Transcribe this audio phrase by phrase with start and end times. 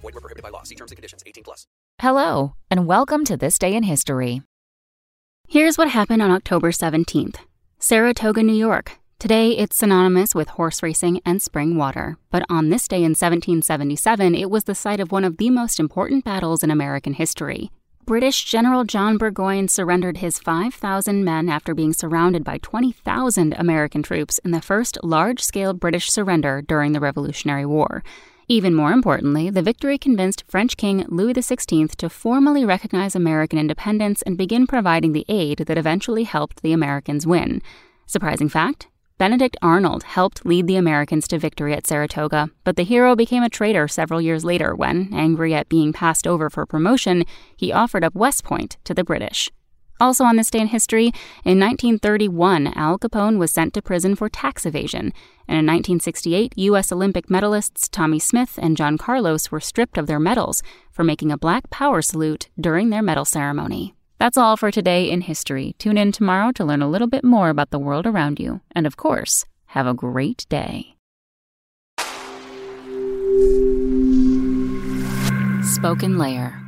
[0.00, 0.62] Void were prohibited by law.
[0.62, 1.22] See terms and conditions.
[1.26, 1.66] 18 plus.
[2.00, 4.42] Hello, and welcome to This Day in History.
[5.48, 7.36] Here's what happened on October 17th
[7.78, 8.98] Saratoga, New York.
[9.18, 14.36] Today, it's synonymous with horse racing and spring water, but on this day in 1777,
[14.36, 17.72] it was the site of one of the most important battles in American history.
[18.04, 24.38] British General John Burgoyne surrendered his 5,000 men after being surrounded by 20,000 American troops
[24.44, 28.04] in the first large scale British surrender during the Revolutionary War.
[28.50, 34.22] Even more importantly, the victory convinced French King Louis XVI to formally recognize American independence
[34.22, 37.60] and begin providing the aid that eventually helped the Americans win.
[38.06, 43.14] Surprising fact Benedict Arnold helped lead the Americans to victory at Saratoga, but the hero
[43.14, 47.24] became a traitor several years later when, angry at being passed over for promotion,
[47.54, 49.50] he offered up West Point to the British.
[50.00, 51.06] Also on this day in history,
[51.44, 55.12] in 1931, Al Capone was sent to prison for tax evasion,
[55.48, 56.92] and in 1968, U.S.
[56.92, 61.38] Olympic medalists Tommie Smith and John Carlos were stripped of their medals for making a
[61.38, 63.94] Black Power salute during their medal ceremony.
[64.18, 65.74] That's all for today in history.
[65.78, 68.60] Tune in tomorrow to learn a little bit more about the world around you.
[68.72, 70.96] And of course, have a great day.
[75.62, 76.67] Spoken Layer.